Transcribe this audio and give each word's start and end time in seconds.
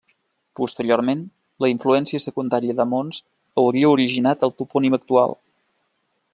Posteriorment 0.59 1.19
la 1.65 1.69
influència 1.73 2.23
secundària 2.25 2.77
de 2.79 2.87
mons 2.95 3.21
hauria 3.65 3.93
originat 3.99 4.47
el 4.49 4.57
topònim 4.63 5.01
actual. 5.01 5.41